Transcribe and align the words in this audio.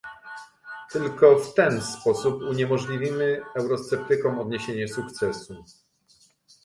Tylko 0.91 1.39
w 1.39 1.53
ten 1.53 1.81
sposób 1.81 2.41
uniemożliwimy 2.49 3.41
eurosceptykom 3.55 4.39
odniesienie 4.39 4.87
sukcesu 4.87 5.63